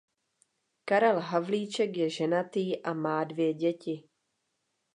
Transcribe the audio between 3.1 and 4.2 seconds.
dvě děti.